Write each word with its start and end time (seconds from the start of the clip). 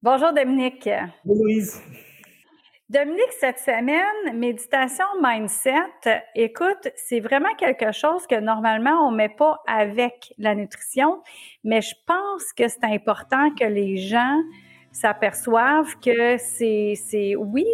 Bonjour 0.00 0.32
Dominique. 0.32 0.88
Bonjour 1.24 1.44
Louise. 1.44 1.82
Dominique, 2.88 3.32
cette 3.40 3.58
semaine, 3.58 4.38
méditation 4.38 5.04
mindset, 5.20 6.22
écoute, 6.36 6.88
c'est 6.94 7.18
vraiment 7.18 7.52
quelque 7.58 7.90
chose 7.90 8.24
que 8.28 8.38
normalement 8.38 9.08
on 9.08 9.10
met 9.10 9.28
pas 9.28 9.60
avec 9.66 10.32
la 10.38 10.54
nutrition, 10.54 11.20
mais 11.64 11.80
je 11.80 11.96
pense 12.06 12.52
que 12.56 12.68
c'est 12.68 12.84
important 12.84 13.50
que 13.58 13.64
les 13.64 13.96
gens 13.96 14.38
s'aperçoivent 14.92 15.98
que 15.98 16.38
c'est, 16.38 16.94
c'est 16.94 17.34
oui, 17.34 17.66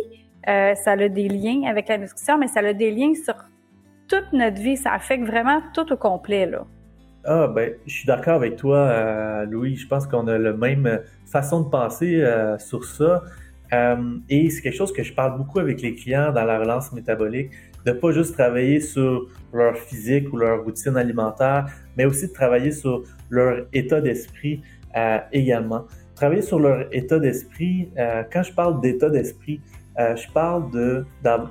euh, 0.49 0.75
ça 0.77 0.93
a 0.93 1.09
des 1.09 1.29
liens 1.29 1.69
avec 1.69 1.91
la 1.91 1.99
nutrition, 1.99 2.39
mais 2.39 2.47
ça 2.47 2.61
a 2.61 2.73
des 2.73 2.91
liens 2.91 3.13
sur 3.15 3.37
toute 4.09 4.33
notre 4.33 4.63
vie. 4.63 4.79
Ça 4.79 4.95
affecte 4.95 5.25
vraiment 5.25 5.61
tout 5.75 5.93
au 5.93 5.97
complet 5.99 6.47
là. 6.47 6.65
Ah 7.27 7.47
ben, 7.47 7.73
je 7.87 7.93
suis 7.93 8.07
d'accord 8.07 8.35
avec 8.35 8.57
toi, 8.57 8.77
euh, 8.77 9.47
Louis. 9.47 9.77
Je 9.77 9.87
pense 9.87 10.07
qu'on 10.07 10.29
a 10.29 10.37
la 10.37 10.53
même 10.53 11.01
façon 11.25 11.63
de 11.63 11.71
penser 11.71 12.21
euh, 12.21 12.59
sur 12.59 12.85
ça. 12.85 13.23
Euh, 13.73 14.19
et 14.29 14.51
c'est 14.51 14.61
quelque 14.61 14.77
chose 14.77 14.93
que 14.93 15.03
je 15.03 15.15
parle 15.15 15.39
beaucoup 15.39 15.59
avec 15.59 15.81
les 15.81 15.95
clients 15.95 16.33
dans 16.33 16.45
la 16.45 16.59
relance 16.59 16.93
métabolique, 16.93 17.51
de 17.87 17.93
pas 17.93 18.13
juste 18.13 18.35
travailler 18.35 18.81
sur 18.81 19.27
leur 19.55 19.75
physique 19.79 20.31
ou 20.35 20.37
leur 20.37 20.65
routine 20.65 20.99
alimentaire, 20.99 21.67
mais 21.97 22.05
aussi 22.05 22.29
de 22.29 22.33
travailler 22.33 22.73
sur 22.73 23.05
leur 23.31 23.67
état 23.73 24.03
d'esprit 24.03 24.63
également. 25.33 25.87
Travailler 26.15 26.43
sur 26.43 26.61
leur 26.61 26.87
état 26.95 27.19
d'esprit, 27.19 27.91
quand 28.33 28.43
je 28.45 28.53
parle 28.53 28.81
d'état 28.81 29.11
d'esprit, 29.11 29.61
je 29.99 30.31
parle 30.33 30.71
de, 30.71 31.05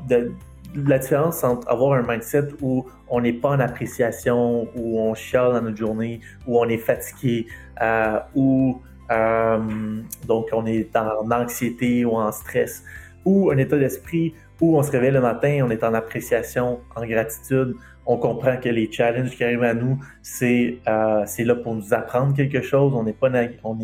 de, 0.08 0.31
la 0.76 1.00
différence 1.00 1.44
entre 1.44 1.70
avoir 1.70 1.94
un 1.94 2.04
mindset 2.04 2.50
où 2.62 2.86
on 3.09 3.22
n'est 3.22 3.34
pas 3.34 3.50
en 3.50 3.59
appréciation, 3.59 4.68
où 4.76 5.00
on 5.00 5.14
chiale 5.14 5.54
dans 5.54 5.62
notre 5.62 5.77
journée, 5.77 6.20
où 6.48 6.59
on 6.59 6.68
est 6.68 6.77
fatigué, 6.77 7.48
où 8.36 8.81
euh, 9.12 10.02
donc, 10.28 10.48
on 10.54 10.66
est 10.66 10.95
en 10.95 11.30
anxiété 11.31 12.05
ou 12.05 12.16
en 12.16 12.31
stress, 12.31 12.84
ou 13.26 13.52
un 13.52 13.58
état 13.58 13.78
d'esprit 13.78 14.34
où 14.62 14.78
on 14.78 14.84
se 14.84 14.92
réveille 14.92 15.12
le 15.12 15.22
matin, 15.22 15.59
on 15.64 15.70
est 15.70 15.84
en 15.84 15.94
appréciation, 15.94 16.80
en 16.95 17.06
gratitude, 17.06 17.75
on 18.06 18.17
comprend 18.17 18.58
que 18.58 18.69
les 18.69 18.90
challenges 18.92 19.31
qui 19.31 19.44
arrivent 19.44 19.64
à 19.64 19.73
nous, 19.73 20.00
c'est 20.22 20.78
euh, 20.88 21.25
là 21.38 21.56
pour 21.56 21.75
nous 21.75 21.94
apprendre 21.94 22.34
quelque 22.34 22.62
chose, 22.62 22.94
on 22.94 23.03
n'est 23.03 23.14
pas 23.14 23.30
on 23.64 23.78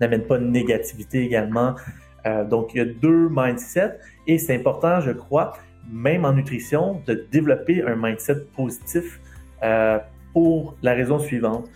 n'amène 0.00 0.22
pas 0.22 0.38
de 0.38 0.44
négativité 0.44 1.24
également. 1.24 1.74
Euh, 2.26 2.44
donc, 2.44 2.74
il 2.74 2.78
y 2.78 2.80
a 2.80 2.84
deux 2.84 3.28
mindsets 3.28 3.98
et 4.26 4.38
c'est 4.38 4.54
important, 4.54 5.00
je 5.00 5.12
crois, 5.12 5.52
même 5.90 6.24
en 6.24 6.32
nutrition, 6.32 7.02
de 7.06 7.26
développer 7.30 7.82
un 7.82 7.96
mindset 7.96 8.44
positif 8.56 9.20
euh, 9.62 9.98
pour 10.32 10.76
la 10.82 10.94
raison 10.94 11.18
suivante. 11.18 11.68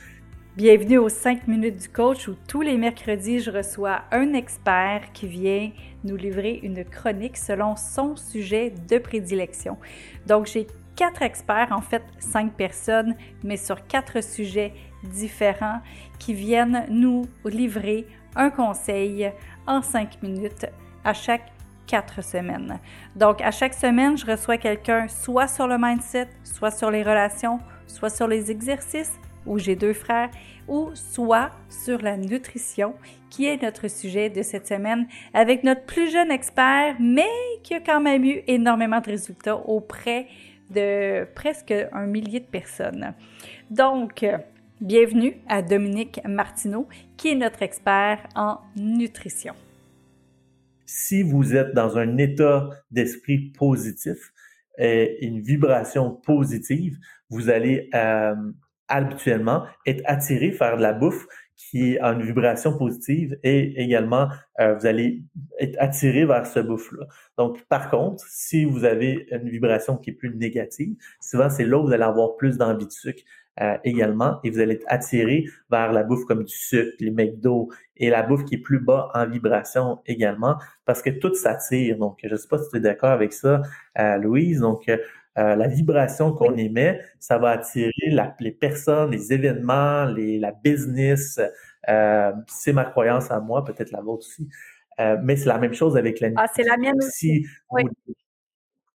Bienvenue 0.57 0.99
aux 0.99 1.09
5 1.09 1.47
minutes 1.47 1.77
du 1.77 1.89
coach 1.89 2.29
où 2.29 2.35
tous 2.49 2.61
les 2.61 2.77
mercredis, 2.77 3.41
je 3.41 3.51
reçois 3.51 4.03
un 4.11 4.35
expert 4.35 5.13
qui 5.15 5.27
vient 5.27 5.71
nous 6.05 6.17
livrer 6.17 6.61
une 6.63 6.85
chronique 6.85 7.37
selon 7.37 7.77
son 7.77 8.17
sujet 8.17 8.75
de 8.89 8.99
prédilection. 8.99 9.79
Donc, 10.27 10.47
j'ai 10.47 10.67
quatre 10.97 11.23
experts, 11.23 11.69
en 11.71 11.81
fait 11.81 12.03
cinq 12.19 12.53
personnes, 12.55 13.15
mais 13.43 13.57
sur 13.57 13.87
quatre 13.87 14.23
sujets 14.23 14.75
différents 15.05 15.81
qui 16.19 16.35
viennent 16.35 16.85
nous 16.91 17.27
livrer 17.45 18.07
un 18.37 18.51
conseil 18.51 19.33
en 19.67 19.81
cinq 19.83 20.23
minutes 20.23 20.67
à 21.05 21.15
chaque 21.15 21.53
quatre 21.91 22.23
semaines. 22.23 22.79
Donc, 23.17 23.41
à 23.41 23.51
chaque 23.51 23.75
semaine, 23.75 24.17
je 24.17 24.25
reçois 24.25 24.59
quelqu'un 24.59 25.09
soit 25.09 25.49
sur 25.49 25.67
le 25.67 25.77
mindset, 25.77 26.29
soit 26.45 26.71
sur 26.71 26.89
les 26.89 27.03
relations, 27.03 27.59
soit 27.89 28.11
sur 28.11 28.29
les 28.29 28.53
exercices, 28.53 29.19
où 29.45 29.59
j'ai 29.59 29.75
deux 29.75 29.93
frères, 29.93 30.31
ou 30.69 30.91
soit 30.95 31.51
sur 31.69 32.01
la 32.01 32.17
nutrition, 32.17 32.95
qui 33.29 33.47
est 33.47 33.61
notre 33.61 33.89
sujet 33.89 34.31
de 34.31 34.43
cette 34.43 34.69
semaine, 34.69 35.09
avec 35.35 35.65
notre 35.65 35.85
plus 35.85 36.13
jeune 36.13 36.31
expert, 36.31 36.95
mais 37.01 37.33
qui 37.65 37.75
a 37.75 37.81
quand 37.81 38.01
même 38.01 38.25
eu 38.25 38.43
énormément 38.47 39.01
de 39.01 39.11
résultats 39.11 39.57
auprès 39.57 40.29
de 40.71 41.27
presque 41.35 41.75
un 41.93 42.07
millier 42.07 42.39
de 42.39 42.45
personnes. 42.45 43.15
Donc, 43.69 44.25
bienvenue 44.81 45.39
à 45.49 45.61
Dominique 45.61 46.21
Martineau, 46.25 46.87
qui 47.17 47.33
est 47.33 47.35
notre 47.35 47.63
expert 47.63 48.21
en 48.37 48.59
nutrition. 48.77 49.55
Si 50.93 51.23
vous 51.23 51.55
êtes 51.55 51.73
dans 51.73 51.99
un 51.99 52.17
état 52.17 52.69
d'esprit 52.91 53.53
positif, 53.57 54.33
et 54.77 55.25
une 55.27 55.41
vibration 55.41 56.11
positive, 56.11 56.99
vous 57.29 57.51
allez 57.51 57.91
euh, 57.95 58.35
habituellement 58.89 59.65
être 59.87 60.03
attiré 60.07 60.51
vers 60.51 60.77
de 60.79 60.83
la 60.83 60.93
bouffe 60.93 61.27
qui 61.55 61.99
a 61.99 62.13
une 62.13 62.23
vibration 62.23 62.77
positive 62.77 63.39
et 63.45 63.81
également 63.81 64.29
euh, 64.59 64.75
vous 64.75 64.87
allez 64.87 65.23
être 65.61 65.77
attiré 65.79 66.25
vers 66.25 66.47
ce 66.47 66.59
bouffe-là. 66.61 67.07
Donc, 67.37 67.63
par 67.67 67.91
contre, 67.91 68.25
si 68.27 68.65
vous 68.65 68.85
avez 68.85 69.29
une 69.31 69.49
vibration 69.51 69.97
qui 69.97 70.11
est 70.11 70.15
plus 70.15 70.35
négative, 70.35 70.97
souvent 71.21 71.51
c'est 71.51 71.67
là 71.67 71.79
où 71.79 71.87
vous 71.87 71.93
allez 71.93 72.03
avoir 72.03 72.37
plus 72.37 72.57
d'envie 72.57 72.87
de 72.87 72.91
sucre 72.91 73.23
euh, 73.61 73.77
également 73.85 74.41
et 74.43 74.51
vous 74.51 74.59
allez 74.59 74.75
être 74.75 74.87
attiré 74.89 75.45
vers 75.71 75.93
la 75.93 76.03
bouffe 76.03 76.25
comme 76.25 76.45
du 76.45 76.55
sucre, 76.55 76.93
les 77.01 77.11
McDo 77.11 77.69
et 77.97 78.09
la 78.09 78.23
bouffe 78.23 78.45
qui 78.45 78.55
est 78.55 78.59
plus 78.59 78.81
bas 78.81 79.11
en 79.15 79.27
vibration 79.29 80.01
également 80.07 80.57
parce 80.87 81.03
que 81.03 81.11
tout 81.11 81.35
s'attire. 81.35 81.99
Donc, 81.99 82.19
je 82.25 82.29
ne 82.29 82.37
sais 82.37 82.49
pas 82.49 82.59
si 82.59 82.71
tu 82.71 82.77
es 82.79 82.81
d'accord 82.81 83.11
avec 83.11 83.33
ça, 83.33 83.63
euh, 83.99 84.17
Louise. 84.17 84.61
Donc, 84.61 84.89
euh, 84.89 84.97
la 85.37 85.69
vibration 85.69 86.33
qu'on 86.33 86.57
émet, 86.57 87.01
ça 87.19 87.39
va 87.39 87.51
attirer 87.51 87.93
les 88.41 88.53
personnes, 88.53 89.11
les 89.11 89.33
événements, 89.33 90.07
les, 90.07 90.39
la 90.39 90.53
business. 90.53 91.41
C'est 92.47 92.73
ma 92.73 92.85
croyance 92.85 93.31
à 93.31 93.41
moi, 93.41 93.65
peut-être 93.65 93.91
la 93.91 94.01
vôtre 94.01 94.27
aussi. 94.27 94.49
Mais 95.23 95.37
c'est 95.37 95.49
la 95.49 95.59
même 95.59 95.73
chose 95.75 95.97
avec 95.97 96.21
la 96.21 96.29
Ah, 96.37 96.47
c'est 96.55 96.63
la 96.65 96.77
mienne 96.77 96.99
aussi. 96.99 97.47
oui. 97.71 97.83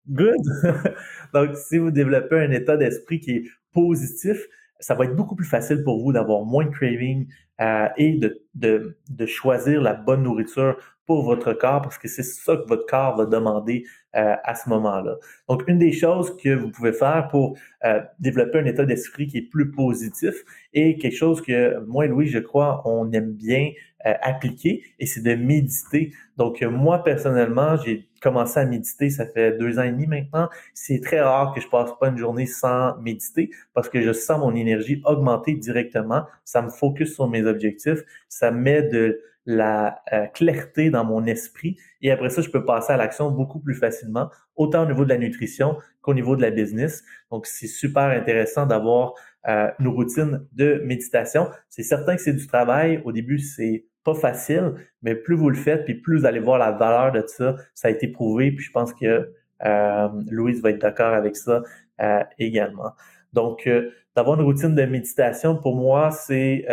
Good. 0.08 0.38
Donc, 1.34 1.56
si 1.58 1.78
vous 1.78 1.92
développez 1.92 2.40
un 2.40 2.52
état 2.52 2.78
d'esprit 2.78 3.20
qui 3.20 3.32
est 3.32 3.44
positif, 3.76 4.48
ça 4.80 4.96
va 4.96 5.06
être 5.06 5.16
beaucoup 5.16 5.36
plus 5.36 5.46
facile 5.46 5.84
pour 5.84 6.02
vous 6.02 6.12
d'avoir 6.12 6.44
moins 6.44 6.66
de 6.66 6.72
craving 6.72 7.28
et 7.98 8.14
de, 8.18 8.45
de, 8.56 8.98
de, 9.10 9.26
choisir 9.26 9.82
la 9.82 9.94
bonne 9.94 10.24
nourriture 10.24 10.78
pour 11.06 11.24
votre 11.24 11.54
corps 11.54 11.82
parce 11.82 11.98
que 11.98 12.08
c'est 12.08 12.24
ça 12.24 12.56
que 12.58 12.68
votre 12.68 12.86
corps 12.88 13.16
va 13.18 13.26
demander 13.26 13.84
euh, 14.16 14.36
à 14.44 14.56
ce 14.56 14.70
moment-là. 14.70 15.18
Donc, 15.50 15.64
une 15.68 15.78
des 15.78 15.92
choses 15.92 16.36
que 16.38 16.50
vous 16.50 16.72
pouvez 16.72 16.94
faire 16.94 17.28
pour 17.30 17.58
euh, 17.84 18.02
développer 18.20 18.60
un 18.60 18.66
état 18.66 18.86
d'esprit 18.86 19.28
qui 19.28 19.40
est 19.40 19.50
plus 19.50 19.72
positif 19.72 20.44
et 20.74 20.98
quelque 20.98 21.16
chose 21.16 21.42
que 21.42 21.80
moi 21.86 22.06
et 22.06 22.08
Louis, 22.08 22.28
je 22.28 22.40
crois, 22.40 22.82
on 22.86 23.12
aime 23.12 23.34
bien 23.34 23.72
euh, 24.06 24.14
appliquer 24.22 24.84
et 25.00 25.06
c'est 25.06 25.22
de 25.22 25.36
méditer. 25.36 26.14
Donc, 26.38 26.62
moi, 26.62 27.04
personnellement, 27.04 27.76
j'ai 27.78 28.08
commencé 28.22 28.60
à 28.60 28.66
méditer, 28.66 29.10
ça 29.10 29.26
fait 29.26 29.58
deux 29.58 29.78
ans 29.78 29.84
et 29.84 29.92
demi 29.92 30.08
maintenant. 30.08 30.50
C'est 30.74 31.00
très 31.00 31.22
rare 31.22 31.54
que 31.54 31.62
je 31.62 31.68
passe 31.68 31.92
pas 32.00 32.08
une 32.08 32.18
journée 32.18 32.48
sans 32.48 32.98
méditer 33.02 33.52
parce 33.74 33.90
que 33.90 34.02
je 34.02 34.14
sens 34.14 34.40
mon 34.40 34.56
énergie 34.56 35.02
augmenter 35.06 35.54
directement. 35.54 36.24
Ça 36.44 36.62
me 36.62 36.70
focus 36.70 37.14
sur 37.14 37.28
mes 37.28 37.46
objectifs. 37.46 38.00
Met 38.52 38.84
de 38.84 39.22
la 39.46 40.02
euh, 40.12 40.26
clarté 40.28 40.90
dans 40.90 41.06
mon 41.06 41.26
esprit 41.26 41.78
et 42.02 42.12
après 42.12 42.30
ça, 42.30 42.42
je 42.42 42.50
peux 42.50 42.66
passer 42.66 42.94
à 42.94 42.98
l'action 42.98 43.32
beaucoup 43.32 43.60
plus 43.60 43.76
facilement, 43.76 44.30
autant 44.56 44.84
au 44.84 44.86
niveau 44.86 45.06
de 45.06 45.10
la 45.10 45.18
nutrition 45.18 45.78
qu'au 46.02 46.14
niveau 46.14 46.36
de 46.36 46.42
la 46.42 46.52
business. 46.52 47.04
Donc, 47.32 47.46
c'est 47.46 47.68
super 47.68 48.04
intéressant 48.04 48.66
d'avoir 48.66 49.14
euh, 49.48 49.70
une 49.80 49.88
routine 49.88 50.48
de 50.54 50.82
méditation. 50.86 51.50
C'est 51.70 51.84
certain 51.84 52.16
que 52.16 52.22
c'est 52.22 52.34
du 52.34 52.48
travail. 52.48 53.02
Au 53.06 53.12
début, 53.12 53.40
c'est 53.40 53.86
pas 54.04 54.14
facile, 54.14 54.74
mais 55.02 55.16
plus 55.16 55.36
vous 55.36 55.50
le 55.50 55.56
faites, 55.56 55.86
puis 55.86 55.96
plus 55.96 56.20
vous 56.20 56.26
allez 56.26 56.40
voir 56.40 56.60
la 56.60 56.72
valeur 56.72 57.12
de 57.12 57.24
ça. 57.28 57.56
Ça 57.74 57.88
a 57.88 57.92
été 57.92 58.08
prouvé, 58.08 58.52
puis 58.52 58.64
je 58.64 58.72
pense 58.72 58.94
que 58.94 59.32
euh, 59.66 60.08
Louise 60.30 60.62
va 60.62 60.70
être 60.70 60.82
d'accord 60.82 61.14
avec 61.14 61.36
ça 61.36 61.64
euh, 62.02 62.24
également. 62.38 62.92
Donc, 63.36 63.70
d'avoir 64.16 64.40
une 64.40 64.46
routine 64.46 64.74
de 64.74 64.86
méditation, 64.86 65.56
pour 65.56 65.76
moi, 65.76 66.10
c'est 66.10 66.66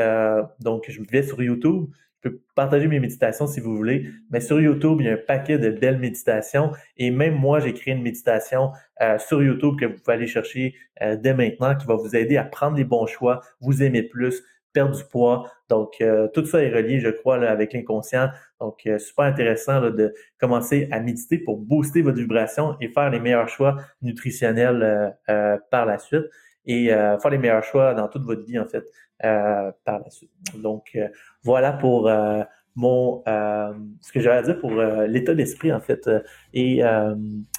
donc 0.61 0.87
je 0.89 1.03
vais 1.11 1.23
sur 1.23 1.43
YouTube, 1.43 1.87
je 2.23 2.29
peux 2.29 2.41
partager 2.55 2.87
mes 2.87 3.01
méditations 3.01 3.47
si 3.47 3.61
vous 3.61 3.77
voulez, 3.77 4.09
mais 4.31 4.41
sur 4.41 4.61
YouTube, 4.61 4.99
il 5.01 5.07
y 5.07 5.09
a 5.09 5.15
un 5.15 5.17
paquet 5.17 5.59
de 5.59 5.71
belles 5.71 5.99
méditations 5.99 6.73
et 6.97 7.11
même 7.11 7.35
moi, 7.35 7.61
j'ai 7.61 7.73
créé 7.73 7.95
une 7.95 8.03
méditation 8.03 8.71
euh, 9.01 9.19
sur 9.19 9.43
YouTube 9.43 9.75
que 9.79 9.87
vous 9.87 9.99
pouvez 9.99 10.15
aller 10.15 10.27
chercher 10.27 10.75
euh, 11.03 11.17
dès 11.17 11.35
maintenant 11.35 11.75
qui 11.75 11.87
va 11.87 11.95
vous 11.95 12.15
aider 12.15 12.37
à 12.37 12.45
prendre 12.45 12.77
les 12.77 12.85
bons 12.85 13.07
choix, 13.07 13.41
vous 13.61 13.83
aimer 13.83 14.03
plus, 14.03 14.45
perdre 14.73 14.97
du 14.97 15.05
poids. 15.05 15.51
Donc, 15.69 15.95
euh, 16.01 16.29
tout 16.29 16.45
ça 16.45 16.63
est 16.63 16.73
relié, 16.73 17.01
je 17.01 17.09
crois, 17.09 17.39
là, 17.39 17.51
avec 17.51 17.73
l'inconscient. 17.73 18.31
Donc, 18.61 18.89
super 18.99 19.25
intéressant 19.25 19.81
de 19.91 20.15
commencer 20.39 20.89
à 20.93 21.01
méditer 21.01 21.39
pour 21.39 21.59
booster 21.59 22.03
votre 22.03 22.19
vibration 22.19 22.77
et 22.81 22.89
faire 22.89 23.11
les 23.11 23.21
meilleurs 23.21 23.49
choix 23.49 23.77
nutritionnels 24.01 25.17
par 25.27 25.87
la 25.87 25.99
suite 25.99 26.25
et 26.67 26.89
faire 26.89 27.31
les 27.31 27.39
meilleurs 27.39 27.65
choix 27.65 27.95
dans 27.95 28.09
toute 28.09 28.23
votre 28.25 28.45
vie, 28.45 28.59
en 28.59 28.67
fait. 28.67 28.85
Euh, 29.25 29.71
par 29.85 30.01
la 30.01 30.11
suite. 30.11 30.33
Donc, 30.61 30.91
euh, 30.97 31.07
voilà 31.45 31.73
pour 31.73 32.09
euh, 32.09 32.43
mon 32.75 33.23
ce 33.25 34.11
que 34.13 34.19
j'avais 34.19 34.39
à 34.39 34.43
dire 34.43 34.59
pour 34.59 34.73
l'état 34.73 35.33
d'esprit, 35.33 35.73
en 35.73 35.79
fait. 35.81 36.11
et 36.53 36.83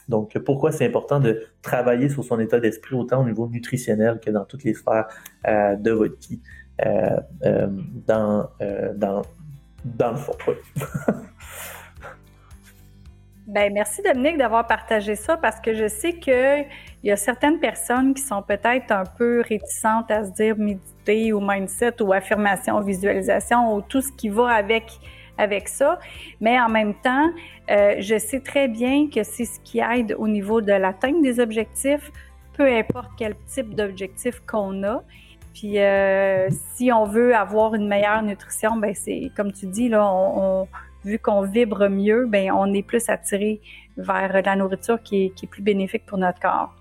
donc, 0.09 0.37
pourquoi 0.39 0.73
c'est 0.73 0.85
important 0.85 1.21
de 1.21 1.41
travailler 1.61 2.09
sur 2.09 2.25
son 2.25 2.37
état 2.39 2.59
d'esprit 2.59 2.95
autant 2.95 3.21
au 3.21 3.25
niveau 3.25 3.47
nutritionnel 3.47 4.19
que 4.19 4.29
dans 4.29 4.43
toutes 4.43 4.65
les 4.65 4.73
sphères 4.73 5.07
de 5.45 5.91
votre 5.91 6.17
vie. 6.27 6.41
dans, 8.07 8.49
dans 8.95 9.21
dans 9.85 10.11
le 10.11 10.17
fond. 10.17 10.33
Ben, 13.45 13.73
merci 13.73 14.01
Dominique 14.01 14.37
d'avoir 14.37 14.65
partagé 14.67 15.15
ça 15.15 15.35
parce 15.35 15.59
que 15.59 15.73
je 15.73 15.87
sais 15.87 16.13
qu'il 16.13 16.65
y 17.03 17.11
a 17.11 17.17
certaines 17.17 17.59
personnes 17.59 18.13
qui 18.13 18.21
sont 18.21 18.41
peut-être 18.41 18.91
un 18.91 19.03
peu 19.03 19.41
réticentes 19.41 20.09
à 20.11 20.23
se 20.23 20.31
dire 20.31 20.57
méditer 20.57 21.33
ou 21.33 21.41
mindset 21.41 22.01
ou 22.01 22.13
affirmation, 22.13 22.79
visualisation 22.79 23.75
ou 23.75 23.81
tout 23.81 24.01
ce 24.01 24.11
qui 24.13 24.29
va 24.29 24.49
avec 24.49 24.85
avec 25.37 25.67
ça. 25.67 25.99
Mais 26.39 26.59
en 26.59 26.69
même 26.69 26.93
temps, 26.93 27.29
euh, 27.69 27.95
je 27.99 28.17
sais 28.17 28.39
très 28.39 28.67
bien 28.67 29.09
que 29.09 29.23
c'est 29.23 29.45
ce 29.45 29.59
qui 29.59 29.79
aide 29.79 30.15
au 30.17 30.27
niveau 30.27 30.61
de 30.61 30.71
l'atteinte 30.71 31.21
des 31.21 31.39
objectifs, 31.39 32.11
peu 32.55 32.67
importe 32.67 33.09
quel 33.17 33.35
type 33.47 33.75
d'objectif 33.75 34.41
qu'on 34.45 34.83
a. 34.83 35.03
Puis 35.53 35.79
euh, 35.79 36.47
si 36.75 36.91
on 36.91 37.05
veut 37.05 37.35
avoir 37.35 37.75
une 37.75 37.87
meilleure 37.87 38.23
nutrition, 38.23 38.77
ben 38.77 38.93
c'est 38.95 39.31
comme 39.35 39.51
tu 39.51 39.65
dis 39.67 39.89
là, 39.89 40.05
on, 40.05 40.67
vu 41.03 41.19
qu'on 41.19 41.41
vibre 41.41 41.89
mieux, 41.89 42.25
ben 42.27 42.51
on 42.51 42.73
est 42.73 42.83
plus 42.83 43.09
attiré 43.09 43.61
vers 43.97 44.41
la 44.43 44.55
nourriture 44.55 45.01
qui 45.01 45.25
est, 45.25 45.29
qui 45.29 45.45
est 45.45 45.49
plus 45.49 45.61
bénéfique 45.61 46.05
pour 46.05 46.17
notre 46.17 46.39
corps. 46.39 46.73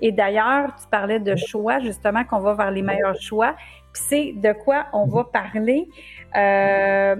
Et 0.00 0.12
d'ailleurs, 0.12 0.74
tu 0.80 0.86
parlais 0.90 1.18
de 1.18 1.34
choix, 1.34 1.80
justement, 1.80 2.24
qu'on 2.24 2.38
va 2.38 2.54
vers 2.54 2.70
les 2.70 2.82
meilleurs 2.82 3.20
choix. 3.20 3.54
Puis 3.92 4.02
c'est 4.08 4.32
de 4.32 4.52
quoi 4.52 4.86
on 4.92 5.06
va 5.06 5.24
parler. 5.24 5.88
Euh, 6.36 7.16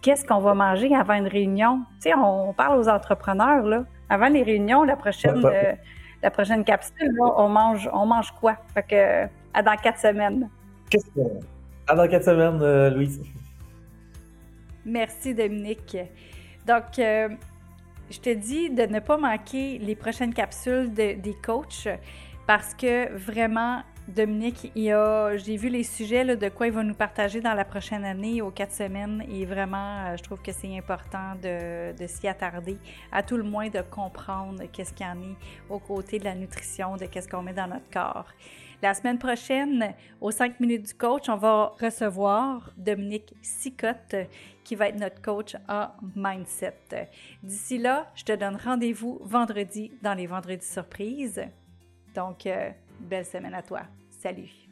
qu'est-ce 0.00 0.24
qu'on 0.24 0.38
va 0.38 0.54
manger 0.54 0.94
avant 0.94 1.14
une 1.14 1.26
réunion? 1.26 1.80
Tu 2.00 2.10
sais, 2.10 2.14
on 2.14 2.52
parle 2.52 2.78
aux 2.78 2.88
entrepreneurs, 2.88 3.64
là. 3.64 3.84
Avant 4.08 4.28
les 4.28 4.42
réunions, 4.42 4.84
la 4.84 4.96
prochaine, 4.96 5.42
euh, 5.44 5.72
la 6.22 6.30
prochaine 6.30 6.62
capsule, 6.62 7.18
on 7.18 7.48
mange, 7.48 7.90
on 7.92 8.06
mange 8.06 8.30
quoi? 8.32 8.56
Fait 8.74 8.82
que, 8.82 9.24
à 9.54 9.62
dans 9.62 9.76
quatre 9.76 9.98
semaines. 9.98 10.48
Qu'est-ce 10.90 11.06
que... 11.06 11.20
À 11.88 11.94
dans 11.94 12.06
quatre 12.06 12.24
semaines, 12.24 12.60
euh, 12.62 12.90
Louise? 12.90 13.20
Merci, 14.84 15.34
Dominique. 15.34 15.96
Donc, 16.66 16.98
euh, 16.98 17.28
je 18.10 18.18
te 18.18 18.30
dis 18.30 18.70
de 18.70 18.82
ne 18.82 19.00
pas 19.00 19.16
manquer 19.16 19.78
les 19.78 19.94
prochaines 19.94 20.34
capsules 20.34 20.92
des 20.92 21.36
coachs 21.42 21.88
parce 22.46 22.74
que 22.74 23.12
vraiment, 23.16 23.82
Dominique, 24.06 24.70
j'ai 24.74 25.56
vu 25.56 25.70
les 25.70 25.82
sujets 25.82 26.36
de 26.36 26.48
quoi 26.50 26.66
il 26.66 26.72
va 26.74 26.82
nous 26.82 26.94
partager 26.94 27.40
dans 27.40 27.54
la 27.54 27.64
prochaine 27.64 28.04
année 28.04 28.42
aux 28.42 28.50
quatre 28.50 28.72
semaines 28.72 29.24
et 29.30 29.46
vraiment, 29.46 30.04
euh, 30.04 30.16
je 30.18 30.22
trouve 30.22 30.42
que 30.42 30.52
c'est 30.52 30.76
important 30.76 31.34
de, 31.42 32.06
s'y 32.06 32.28
attarder, 32.28 32.76
à 33.10 33.22
tout 33.22 33.38
le 33.38 33.42
moins 33.42 33.70
de 33.70 33.80
comprendre 33.80 34.62
qu'est-ce 34.70 34.92
qu'il 34.92 35.06
y 35.06 35.08
en 35.08 35.22
est 35.22 35.36
aux 35.70 35.78
côtés 35.78 36.18
de 36.18 36.24
la 36.24 36.34
nutrition, 36.34 36.98
de 36.98 37.06
qu'est-ce 37.06 37.26
qu'on 37.26 37.42
met 37.42 37.54
dans 37.54 37.66
notre 37.66 37.88
corps. 37.90 38.26
La 38.82 38.92
semaine 38.92 39.18
prochaine, 39.18 39.94
aux 40.20 40.30
5 40.30 40.60
minutes 40.60 40.88
du 40.88 40.94
coach, 40.94 41.30
on 41.30 41.36
va 41.36 41.72
recevoir 41.80 42.72
Dominique 42.76 43.34
Sicotte, 43.40 44.16
qui 44.64 44.74
va 44.74 44.88
être 44.88 45.00
notre 45.00 45.22
coach 45.22 45.56
en 45.66 45.88
mindset. 46.14 47.08
D'ici 47.42 47.78
là, 47.78 48.10
je 48.14 48.24
te 48.24 48.32
donne 48.32 48.56
rendez-vous 48.56 49.18
vendredi 49.22 49.92
dans 50.02 50.12
les 50.12 50.26
vendredis 50.26 50.66
surprises. 50.66 51.42
Donc, 52.14 52.46
euh, 52.46 52.70
Belle 53.00 53.26
semaine 53.26 53.54
à 53.54 53.62
toi. 53.62 53.82
Salut. 54.10 54.63